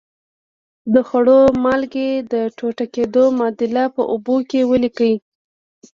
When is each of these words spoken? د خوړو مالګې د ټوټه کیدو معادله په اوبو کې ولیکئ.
د 0.93 0.95
خوړو 1.07 1.39
مالګې 1.63 2.09
د 2.33 2.33
ټوټه 2.57 2.85
کیدو 2.95 3.23
معادله 3.37 3.83
په 3.95 4.01
اوبو 4.11 4.35
کې 4.49 4.61
ولیکئ. 4.71 5.13